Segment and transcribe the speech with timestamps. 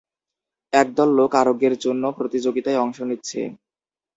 [0.73, 3.41] একদল লোক আরোগ্যের জন্য প্রতিযোগিতায় অংশ নিচ্ছে।